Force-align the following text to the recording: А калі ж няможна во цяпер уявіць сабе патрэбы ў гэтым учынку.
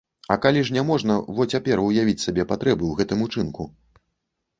А 0.35 0.35
калі 0.43 0.61
ж 0.69 0.75
няможна 0.77 1.17
во 1.39 1.45
цяпер 1.55 1.83
уявіць 1.87 2.15
сабе 2.23 2.45
патрэбы 2.53 2.83
ў 2.87 2.93
гэтым 3.03 3.19
учынку. 3.27 3.63